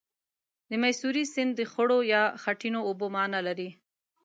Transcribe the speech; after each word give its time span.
د 0.69 0.71
میسوری 0.81 1.23
سیند 1.33 1.53
د 1.57 1.61
خړو 1.71 1.99
یا 2.13 2.23
خټینو 2.41 2.79
اوبو 2.87 3.05
معنا 3.15 3.39
لري. 3.47 3.69